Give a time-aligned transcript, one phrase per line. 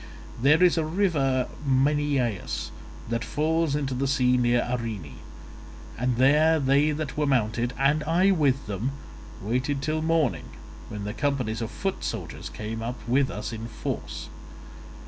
[0.41, 2.71] There is a river Minyeius
[3.09, 5.19] that falls into the sea near Arene,
[5.95, 8.93] and there they that were mounted (and I with them)
[9.43, 10.45] waited till morning,
[10.89, 14.29] when the companies of foot soldiers came up with us in force.